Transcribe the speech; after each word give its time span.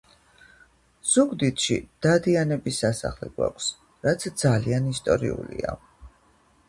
ზუგდიდში 1.09 1.77
დადიანების 2.05 2.79
სასახლე 2.85 3.31
გვაქვს 3.37 3.69
რაც 4.09 4.27
ძალიან 4.45 4.89
ისტორიულია 4.97 5.77